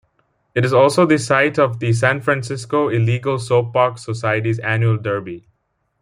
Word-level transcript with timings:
It 0.55 0.65
is 0.65 0.73
also 0.73 1.05
the 1.05 1.19
site 1.19 1.59
of 1.59 1.77
the 1.77 1.93
San 1.93 2.21
Francisco 2.21 2.89
Illegal 2.89 3.37
Soapbox 3.37 4.03
Society's 4.03 4.57
annual 4.57 4.97
derby. 4.97 5.45